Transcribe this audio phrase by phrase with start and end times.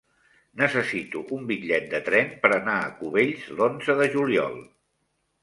[0.61, 4.59] Necessito un bitllet de tren per anar a Cubells l'onze de juliol.